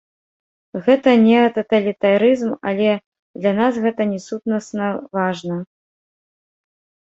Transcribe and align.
Гэта 0.87 1.09
неататалітарызм, 1.25 2.51
але 2.73 2.89
для 3.43 3.51
нас 3.61 3.73
гэта 3.87 4.11
не 4.17 4.25
сутнасна 4.27 4.87
важна. 5.15 5.57